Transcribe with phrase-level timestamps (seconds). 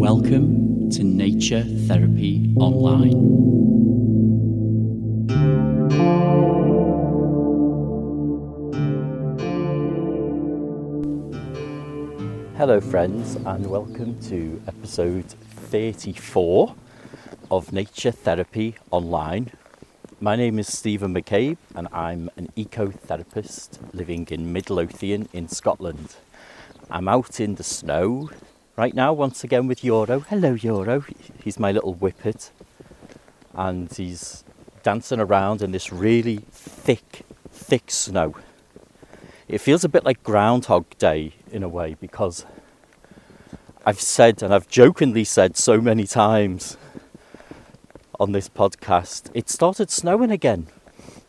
[0.00, 3.42] Welcome to Nature Therapy Online.
[12.56, 16.74] Hello, friends, and welcome to episode 34
[17.50, 19.50] of Nature Therapy Online.
[20.22, 26.14] My name is Stephen McCabe, and I'm an ecotherapist living in Midlothian in Scotland.
[26.88, 28.30] I'm out in the snow
[28.76, 30.20] right now, once again with Euro.
[30.20, 31.04] Hello, Euro.
[31.42, 32.52] He's my little whippet,
[33.52, 34.44] and he's
[34.84, 38.36] dancing around in this really thick, thick snow.
[39.48, 42.46] It feels a bit like Groundhog Day in a way because
[43.84, 46.76] I've said, and I've jokingly said so many times
[48.22, 50.68] on this podcast, it started snowing again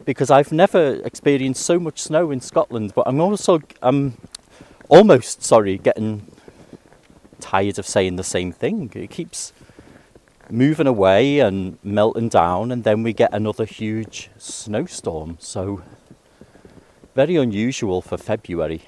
[0.05, 2.93] because I've never experienced so much snow in Scotland.
[2.93, 4.13] But I'm also, I'm
[4.89, 6.27] almost sorry, getting
[7.39, 8.91] tired of saying the same thing.
[8.93, 9.53] It keeps
[10.51, 15.37] moving away and melting down, and then we get another huge snowstorm.
[15.39, 15.81] So,
[17.15, 18.83] very unusual for February.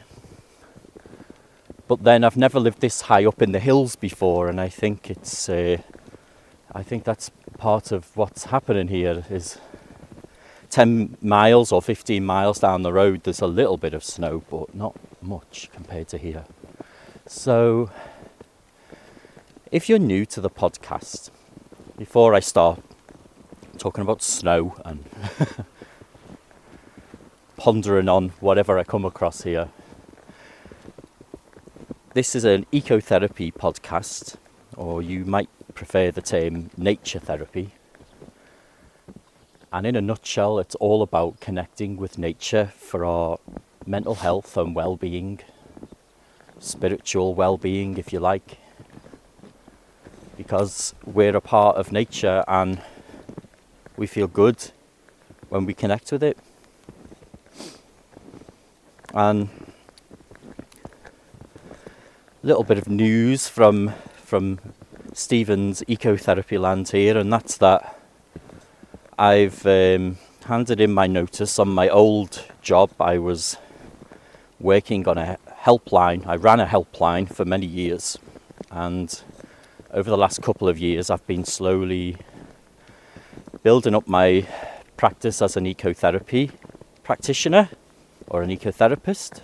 [1.88, 5.10] But then I've never lived this high up in the hills before, and I think
[5.10, 5.78] it's, uh,
[6.72, 9.24] I think that's part of what's happening here.
[9.30, 9.60] Is
[10.70, 14.76] 10 miles or 15 miles down the road, there's a little bit of snow, but
[14.76, 16.44] not much compared to here.
[17.26, 17.90] So,
[19.72, 21.30] if you're new to the podcast,
[21.98, 22.82] before I start
[23.78, 25.06] talking about snow and
[27.58, 29.70] pondering on whatever I come across here,
[32.14, 34.36] this is an ecotherapy podcast,
[34.76, 37.72] or you might prefer the term nature therapy.
[39.72, 43.38] And in a nutshell, it's all about connecting with nature for our
[43.86, 45.42] mental health and well being,
[46.60, 48.58] spiritual well being, if you like
[50.38, 52.82] because we're a part of nature and
[53.98, 54.72] we feel good
[55.50, 56.38] when we connect with it.
[59.14, 59.50] And
[62.44, 64.60] a little bit of news from from
[65.16, 67.98] Stephen's ecotherapy land here, and that's that
[69.18, 72.92] I've um, handed in my notice on my old job.
[73.00, 73.56] I was
[74.60, 76.28] working on a helpline.
[76.28, 78.18] I ran a helpline for many years,
[78.70, 79.22] and
[79.92, 82.18] over the last couple of years, I've been slowly
[83.64, 84.46] building up my
[84.98, 86.52] practice as an ecotherapy
[87.04, 87.70] practitioner
[88.28, 89.40] or an ecotherapist.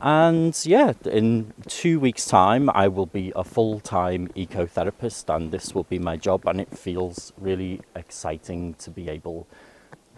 [0.00, 5.74] And yeah, in two weeks' time, I will be a full time ecotherapist, and this
[5.74, 6.46] will be my job.
[6.46, 9.46] And it feels really exciting to be able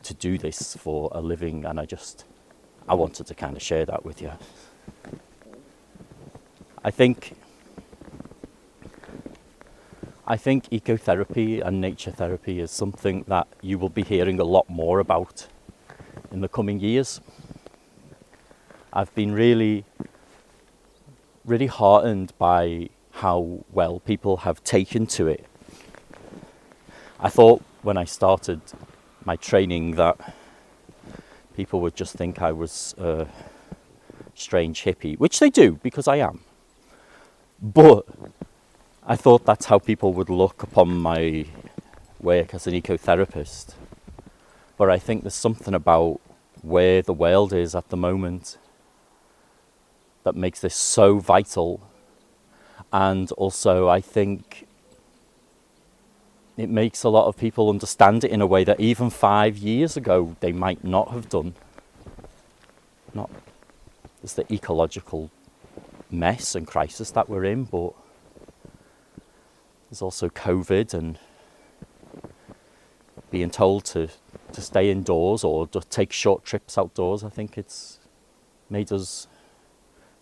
[0.03, 1.65] to do this for a living.
[1.65, 2.25] And I just,
[2.89, 4.33] I wanted to kind of share that with you.
[6.85, 7.37] I think
[10.31, 14.69] I think ecotherapy and nature therapy is something that you will be hearing a lot
[14.69, 15.47] more about
[16.31, 17.23] in the coming years.
[18.99, 19.85] I've been really,
[21.45, 25.47] really heartened by how well people have taken to it.
[27.21, 28.61] I thought when I started
[29.25, 30.35] my training that
[31.55, 33.29] people would just think I was a
[34.35, 36.41] strange hippie, which they do because I am.
[37.63, 38.05] But
[39.07, 41.47] I thought that's how people would look upon my
[42.19, 43.75] work as an ecotherapist.
[44.77, 46.21] But I think there's something about
[46.63, 48.59] where the world is at the moment
[50.25, 51.81] that makes this so vital.
[52.93, 54.67] And also, I think
[56.57, 59.97] it makes a lot of people understand it in a way that even five years
[59.97, 61.55] ago they might not have done.
[63.15, 63.31] Not
[64.23, 65.31] it's the ecological
[66.11, 67.93] mess and crisis that we're in, but
[69.89, 71.19] there's also COVID and
[73.31, 74.09] being told to,
[74.53, 77.23] to stay indoors or to take short trips outdoors.
[77.23, 77.99] I think it's
[78.69, 79.29] made us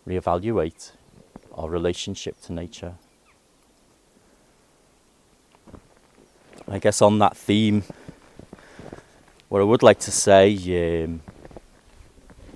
[0.07, 0.91] reevaluate
[1.53, 2.95] our relationship to nature.
[6.69, 7.83] I guess on that theme,
[9.49, 11.21] what I would like to say um,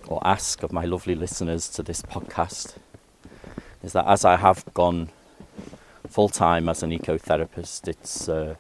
[0.08, 2.76] or ask of my lovely listeners to this podcast
[3.84, 5.10] is that as I have gone
[6.12, 7.88] full time as an ecotherapist.
[7.88, 8.56] It's uh,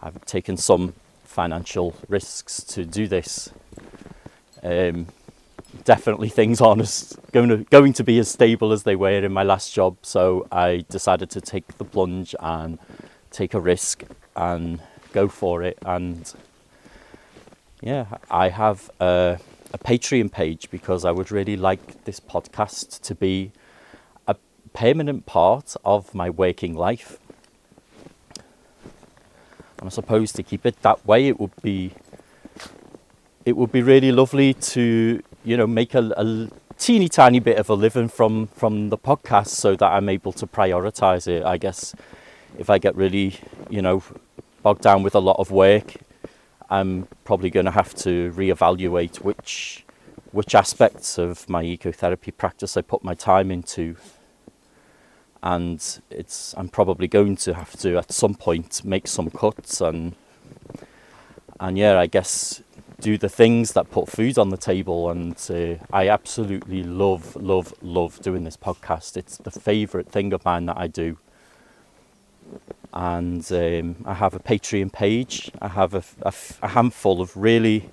[0.00, 0.94] I've taken some
[1.24, 3.50] financial risks to do this.
[4.62, 5.08] Um,
[5.86, 9.32] definitely things aren't as going to going to be as stable as they were in
[9.32, 12.78] my last job, so I decided to take the plunge and
[13.30, 14.02] take a risk
[14.34, 14.80] and
[15.12, 15.78] go for it.
[15.86, 16.30] And
[17.80, 19.38] yeah, I have a,
[19.72, 23.52] a Patreon page because I would really like this podcast to be
[24.26, 24.34] a
[24.74, 27.18] permanent part of my waking life.
[29.80, 31.28] I'm supposed to keep it that way.
[31.28, 31.92] It would be
[33.44, 37.70] it would be really lovely to you know make a, a teeny tiny bit of
[37.70, 41.44] a living from from the podcast so that I'm able to prioritize it.
[41.44, 41.94] I guess
[42.58, 43.38] if I get really
[43.70, 44.02] you know
[44.62, 45.94] bogged down with a lot of work,
[46.68, 49.84] I'm probably going to have to reevaluate which
[50.32, 53.96] which aspects of my ecotherapy practice I put my time into.
[55.42, 60.16] And it's I'm probably going to have to at some point make some cuts and
[61.60, 62.62] and yeah, I guess
[63.00, 65.10] do the things that put food on the table.
[65.10, 69.16] And uh, I absolutely love, love, love doing this podcast.
[69.16, 71.18] It's the favourite thing of mine that I do.
[72.92, 75.50] And um, I have a Patreon page.
[75.60, 76.32] I have a,
[76.66, 77.90] handful of really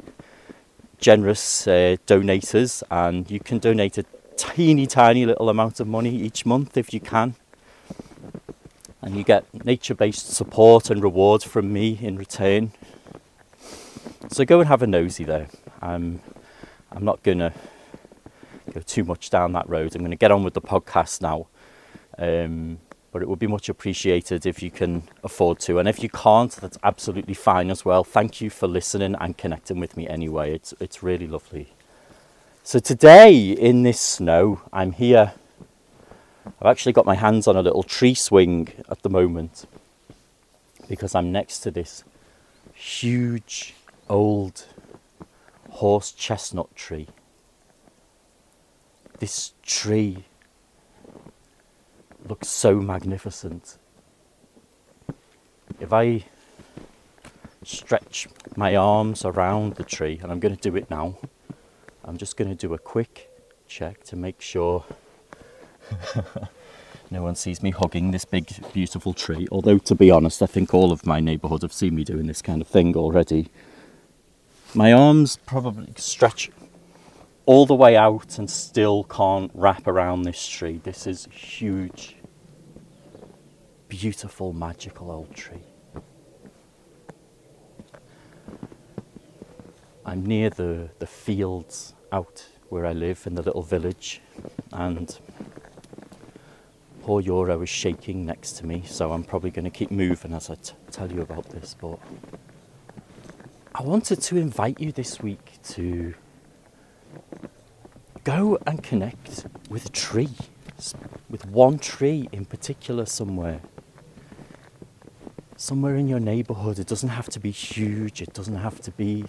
[0.99, 4.05] generous uh, donators, and you can donate a
[4.37, 7.35] teeny tiny little amount of money each month if you can.
[9.01, 12.71] And you get nature based support and rewards from me in return.
[14.29, 15.47] So go and have a nosy there.
[15.81, 16.21] Um,
[16.91, 17.53] I'm not going to
[18.73, 19.95] go too much down that road.
[19.95, 21.47] I'm going to get on with the podcast now.
[22.17, 22.79] Um,
[23.11, 25.77] but it would be much appreciated if you can afford to.
[25.77, 28.03] And if you can't, that's absolutely fine as well.
[28.03, 30.55] Thank you for listening and connecting with me anyway.
[30.55, 31.73] It's, it's really lovely.
[32.63, 35.33] So today in this snow, I'm here.
[36.45, 39.65] I've actually got my hands on a little tree swing at the moment
[40.87, 42.03] because I'm next to this
[42.73, 43.75] huge
[44.09, 44.65] old
[45.69, 47.07] horse chestnut tree.
[49.19, 50.25] This tree
[52.27, 53.77] looks so magnificent.
[55.79, 56.25] If I
[57.63, 61.17] stretch my arms around the tree, and I'm going to do it now,
[62.03, 63.29] I'm just going to do a quick
[63.67, 64.85] check to make sure
[67.11, 69.47] no one sees me hugging this big, beautiful tree.
[69.51, 72.41] Although, to be honest, I think all of my neighbourhood have seen me doing this
[72.41, 73.49] kind of thing already.
[74.75, 76.49] My arms probably stretch
[77.45, 80.79] all the way out and still can't wrap around this tree.
[80.83, 82.15] This is huge,
[83.87, 85.61] beautiful, magical old tree.
[90.03, 94.21] I'm near the, the fields out where I live in the little village,
[94.71, 95.15] and
[97.03, 100.49] poor Euro is shaking next to me, so I'm probably going to keep moving as
[100.49, 101.75] I t- tell you about this.
[101.79, 101.99] But
[103.75, 106.13] I wanted to invite you this week to
[108.23, 110.29] go and connect with a tree,
[111.27, 113.61] with one tree in particular somewhere.
[115.57, 116.77] Somewhere in your neighbourhood.
[116.77, 119.25] It doesn't have to be huge, it doesn't have to be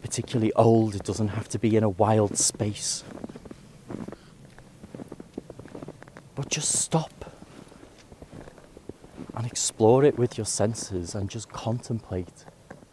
[0.00, 3.02] particularly old, it doesn't have to be in a wild space.
[6.36, 7.32] But just stop
[9.34, 12.44] and explore it with your senses and just contemplate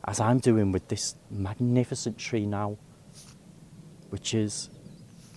[0.07, 2.77] as I'm doing with this magnificent tree now,
[4.09, 4.69] which is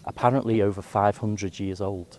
[0.05, 2.19] apparently over 500 years old.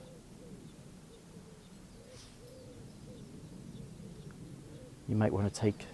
[5.08, 5.86] You might want to take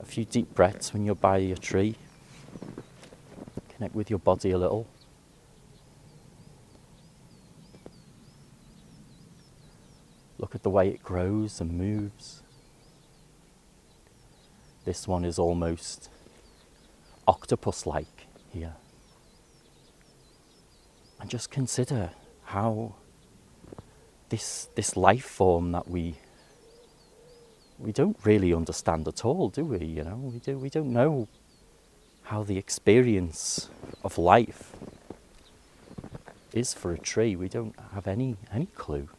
[0.00, 1.94] a few deep breaths when you're by your tree,
[3.68, 4.86] connect with your body a little.
[10.38, 12.42] Look at the way it grows and moves.
[14.88, 16.08] This one is almost
[17.26, 18.72] octopus like here.
[21.20, 22.12] And just consider
[22.44, 22.94] how
[24.30, 26.14] this, this life form that we
[27.78, 29.84] we don't really understand at all, do we?
[29.84, 31.28] You know, we do we don't know
[32.22, 33.68] how the experience
[34.02, 34.72] of life
[36.54, 37.36] is for a tree.
[37.36, 39.10] We don't have any any clue.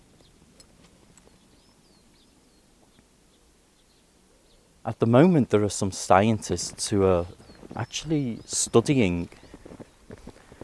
[4.86, 7.26] At the moment, there are some scientists who are
[7.76, 9.30] actually studying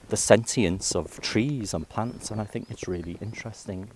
[0.08, 3.92] the sentience of trees and plants, and I think it's really interesting.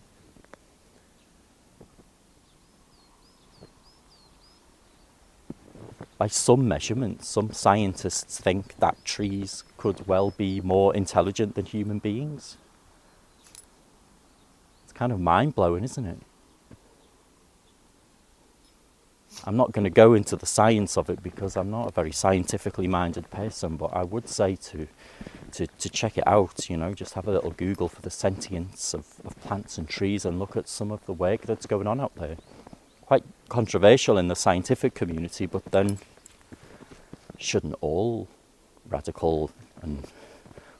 [6.17, 11.99] By some measurements, some scientists think that trees could well be more intelligent than human
[11.99, 12.57] beings.
[14.83, 16.17] It's kind of mind blowing, isn't it?
[19.45, 22.11] I'm not going to go into the science of it because I'm not a very
[22.11, 24.87] scientifically minded person, but I would say to,
[25.53, 28.93] to, to check it out, you know, just have a little Google for the sentience
[28.93, 31.99] of, of plants and trees and look at some of the work that's going on
[31.99, 32.37] out there.
[33.01, 35.99] Quite controversial in the scientific community, but then
[37.37, 38.27] shouldn't all
[38.87, 40.05] radical and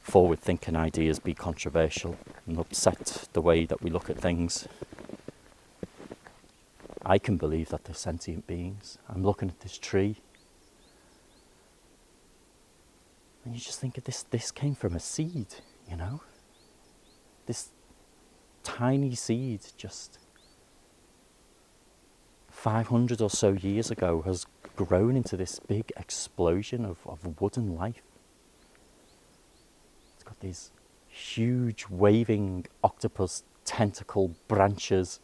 [0.01, 4.67] forward thinking ideas be controversial and upset the way that we look at things?
[7.09, 8.99] I can believe that they're sentient beings.
[9.09, 10.17] I'm looking at this tree.
[13.43, 15.47] And you just think of this this came from a seed,
[15.89, 16.21] you know?
[17.47, 17.69] This
[18.61, 20.19] tiny seed just
[22.51, 28.03] 500 or so years ago has grown into this big explosion of, of wooden life.
[30.13, 30.69] It's got these
[31.07, 35.19] huge waving octopus tentacle branches.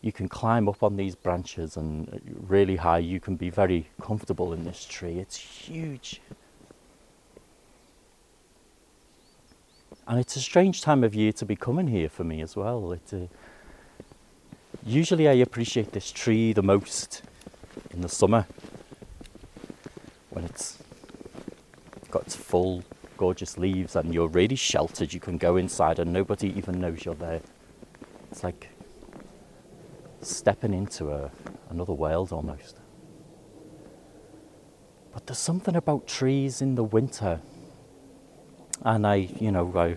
[0.00, 2.98] You can climb up on these branches and really high.
[2.98, 5.18] You can be very comfortable in this tree.
[5.18, 6.20] It's huge.
[10.06, 12.92] And it's a strange time of year to be coming here for me as well.
[12.92, 13.26] It, uh,
[14.86, 17.22] usually I appreciate this tree the most
[17.90, 18.46] in the summer
[20.30, 20.78] when it's
[22.10, 22.84] got its full
[23.16, 25.12] gorgeous leaves and you're really sheltered.
[25.12, 27.42] You can go inside and nobody even knows you're there.
[28.30, 28.68] It's like
[30.28, 31.30] stepping into a,
[31.70, 32.78] another world almost.
[35.12, 37.40] But there's something about trees in the winter
[38.84, 39.96] and I, you know, I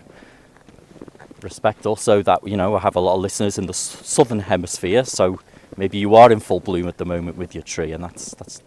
[1.42, 5.04] respect also that you know I have a lot of listeners in the southern hemisphere,
[5.04, 5.40] so
[5.76, 8.62] maybe you are in full bloom at the moment with your tree, and that's that's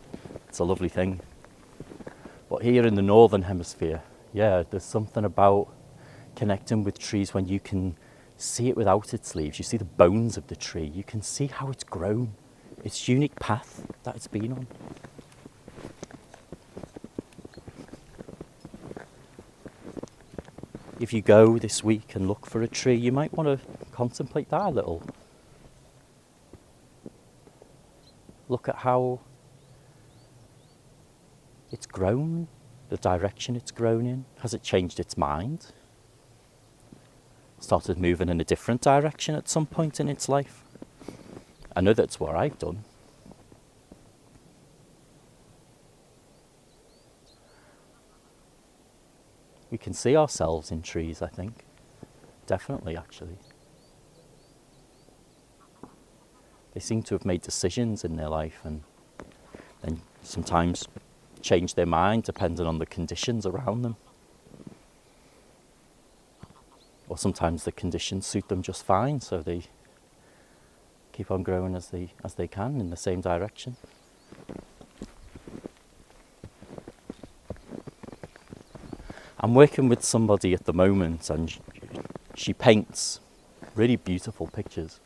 [0.48, 1.20] it's a lovely thing.
[2.50, 4.02] But here in the northern hemisphere,
[4.34, 5.68] yeah, there's something about
[6.36, 7.96] connecting with trees when you can
[8.38, 9.60] see it without its leaves.
[9.60, 10.92] You see the bones of the tree.
[10.94, 12.34] You can see how it's grown,
[12.84, 14.68] its unique path that it's been on.
[21.00, 24.50] if you go this week and look for a tree, you might want to contemplate
[24.50, 25.04] that a little.
[28.48, 29.20] Look at how
[31.72, 32.48] it's grown,
[32.90, 34.26] the direction it's grown in.
[34.40, 35.68] Has it changed its mind?
[37.66, 40.64] Started moving in a different direction at some point in its life?
[41.76, 42.84] I know that's what I've done.
[49.72, 51.66] we can see ourselves in trees, I think.
[52.46, 53.40] Definitely, actually.
[56.76, 58.84] They seem to have made decisions in their life and
[59.82, 60.88] then sometimes
[61.42, 63.96] change their mind depending on the conditions around them.
[67.16, 69.64] Sometimes the conditions suit them just fine, so they
[71.12, 73.78] keep on growing as they as they can in the same direction.
[79.40, 81.56] I'm working with somebody at the moment and
[82.36, 83.20] she paints
[83.76, 85.00] really beautiful pictures.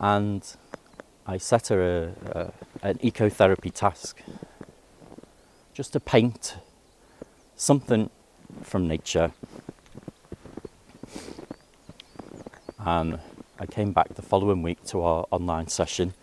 [0.00, 0.42] And
[1.26, 2.52] I set her a, a,
[2.82, 4.22] an ecotherapy task
[5.72, 6.56] just to paint
[7.56, 8.10] something
[8.64, 9.32] from nature.
[12.78, 13.20] And
[13.58, 16.14] I came back the following week to our online session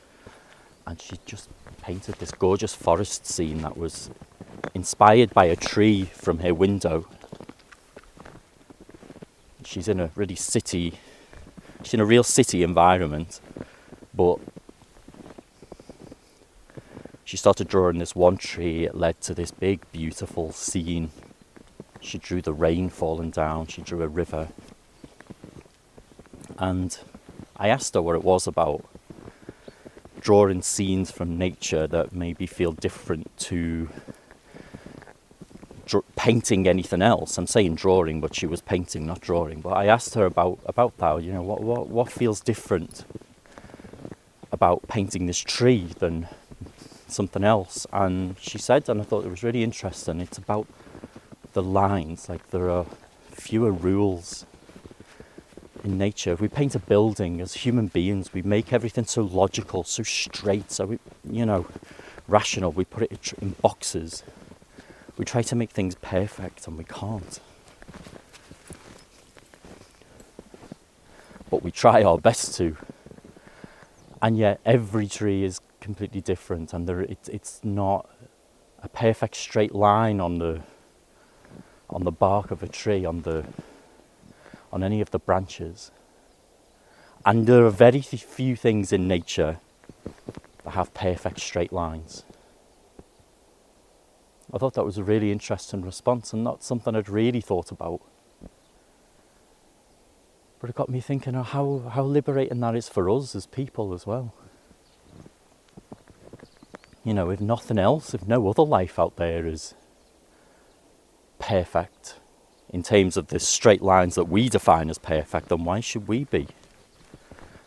[0.86, 1.50] and she just
[1.82, 4.10] painted this gorgeous forest scene that was
[4.74, 7.08] inspired by a tree from her window.
[9.64, 11.00] She's in a really city,
[11.84, 13.40] she's in a real city environment,
[14.14, 14.40] but
[17.24, 21.12] she started drawing this one tree, it led to this big, beautiful scene.
[22.02, 24.50] She drew the rain falling down, she drew a river.
[26.58, 26.98] And
[27.56, 28.84] I asked her what it was about
[30.20, 33.90] drawing scenes from nature that maybe feel different to
[35.86, 37.38] dr- painting anything else.
[37.38, 39.62] I'm saying drawing, but she was painting, not drawing.
[39.62, 41.24] But I asked her about about that.
[41.24, 43.06] You know, what what what feels different
[44.52, 46.28] about painting this tree than
[47.08, 47.86] something else?
[47.92, 50.22] And she said, and I thought it was really interesting.
[50.22, 50.68] It's about
[51.54, 52.30] the lines.
[52.30, 52.86] Like there are
[53.32, 54.46] fewer rules
[55.84, 56.34] in nature.
[56.34, 60.72] If we paint a building as human beings, we make everything so logical, so straight,
[60.72, 61.66] so we, you know,
[62.28, 62.72] rational.
[62.72, 64.24] We put it in boxes
[65.22, 67.40] we try to make things perfect and we can't.
[71.50, 72.76] But we try our best to.
[74.20, 78.10] And yet, every tree is completely different, and there, it, it's not
[78.82, 80.62] a perfect straight line on the
[81.92, 83.46] on the bark of a tree, on the
[84.72, 85.92] on any of the branches.
[87.26, 89.60] And there are very few things in nature
[90.64, 92.24] that have perfect straight lines.
[94.54, 98.02] I thought that was a really interesting response and not something I'd really thought about.
[100.60, 103.94] But it got me thinking of how, how liberating that is for us as people
[103.94, 104.34] as well.
[107.04, 109.74] you know, if nothing else, if no other life out there is
[111.52, 112.16] perfect
[112.70, 116.24] in terms of the straight lines that we define as perfect, then why should we
[116.24, 116.48] be?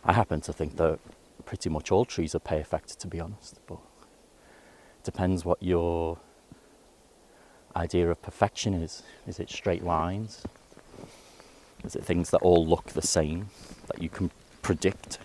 [0.02, 0.98] I happen to think that
[1.44, 6.16] pretty much all trees are perfect, to be honest, but it depends what your
[7.76, 9.02] idea of perfection is.
[9.26, 10.42] Is it straight lines?
[11.84, 13.50] Is it things that all look the same,
[13.88, 14.30] that you can
[14.62, 15.18] predict?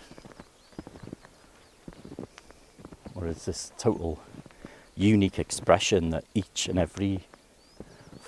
[3.14, 4.20] Or is this total
[4.94, 7.20] unique expression that each and every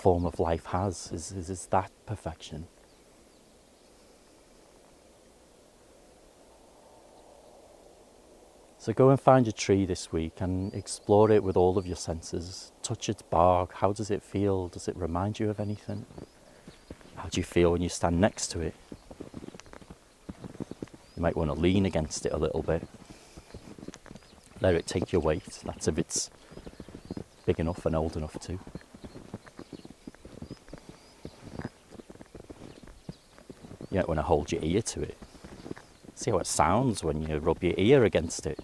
[0.03, 1.13] form of life has?
[1.13, 2.67] Is, is, is that perfection?
[8.79, 11.95] So go and find a tree this week and explore it with all of your
[11.95, 12.73] senses.
[12.83, 13.75] Touch its bark.
[13.75, 14.67] How does it feel?
[14.67, 16.05] Does it remind you of anything?
[17.15, 18.75] How do you feel when you stand next to it?
[21.17, 22.89] You might want to lean against it a little bit.
[24.61, 25.61] Let it take your weight.
[25.65, 26.29] That's if it's
[27.47, 28.59] big enough and old enough to.
[33.93, 35.19] You might want to hold your ear to it.
[36.15, 38.59] See how it sounds when you rub your ear against it.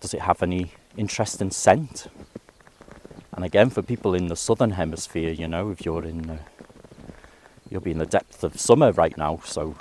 [0.00, 2.08] Does it have any interesting scent?
[3.36, 6.38] And again, for people in the southern hemisphere, you know, if you're in, uh,
[7.70, 9.76] you'll be in the depth of summer right now, so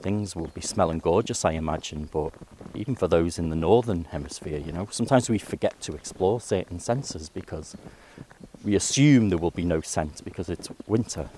[0.00, 2.08] things will be smelling gorgeous, I imagine.
[2.10, 2.32] But
[2.74, 6.80] even for those in the northern hemisphere, you know, sometimes we forget to explore certain
[6.80, 7.76] senses because
[8.64, 11.28] we assume there will be no scent because it's winter,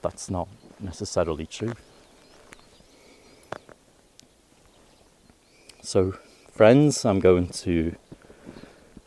[0.00, 0.48] but that's not
[0.80, 1.74] necessarily true.
[5.82, 6.16] So,
[6.52, 7.94] friends, I'm going to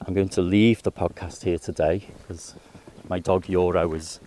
[0.06, 2.56] I'm going to leave the podcast here today because
[3.08, 4.20] my dog Euro is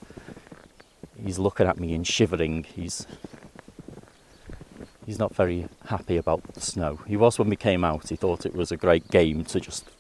[1.23, 2.65] he's looking at me and shivering.
[2.65, 3.07] He's
[5.05, 7.01] he's not very happy about the snow.
[7.07, 8.09] He was when we came out.
[8.09, 9.91] He thought it was a great game to just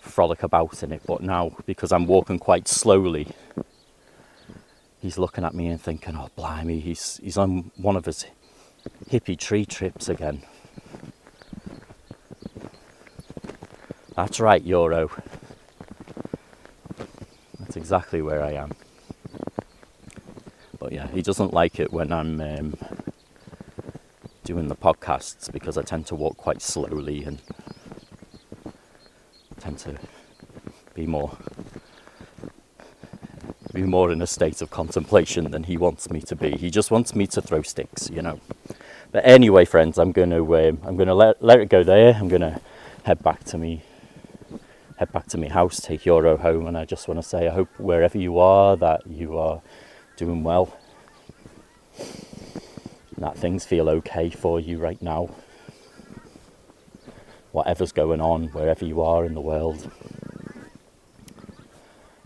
[0.00, 3.28] frolic about in it, but now because I'm walking quite slowly,
[5.02, 8.24] he's looking at me and thinking, "Oh, blimey, he's he's on one of his
[9.10, 10.42] hippie tree trips again."
[14.14, 15.10] That's right, Euro.
[17.58, 18.72] That's exactly where I am.
[20.78, 22.74] But yeah, he doesn't like it when I'm um,
[24.44, 27.40] doing the podcasts because I tend to walk quite slowly and
[29.58, 29.96] tend to
[30.94, 31.36] be more
[33.72, 36.52] be more in a state of contemplation than he wants me to be.
[36.52, 38.40] He just wants me to throw sticks, you know.
[39.10, 42.14] But anyway, friends, I'm going to um, I'm to let let it go there.
[42.14, 42.60] I'm going to
[43.04, 43.82] head back to me
[45.02, 47.50] head back to my house, take Euro home, and I just want to say I
[47.50, 49.60] hope wherever you are that you are
[50.16, 50.76] doing well,
[53.18, 55.28] that things feel okay for you right now.
[57.50, 59.90] Whatever's going on, wherever you are in the world,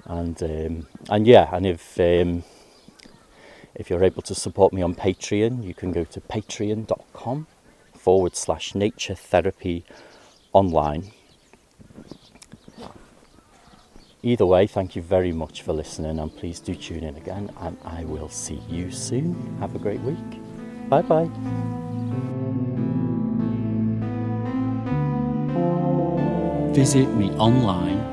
[0.07, 2.45] and um, and yeah, and if um,
[3.75, 7.47] if you're able to support me on Patreon, you can go to patreon.com
[7.95, 9.85] forward slash nature therapy
[10.53, 11.12] online
[14.27, 17.49] Either way, thank you very much for listening, and please do tune in again.
[17.61, 19.57] And I will see you soon.
[19.61, 20.19] Have a great week.
[20.88, 21.31] Bye bye.
[26.75, 28.06] Visit me online